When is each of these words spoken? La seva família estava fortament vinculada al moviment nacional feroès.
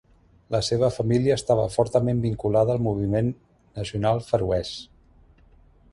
La 0.53 0.61
seva 0.67 0.87
família 0.95 1.35
estava 1.39 1.65
fortament 1.75 2.23
vinculada 2.25 2.75
al 2.77 2.83
moviment 2.87 3.31
nacional 3.81 4.27
feroès. 4.31 4.77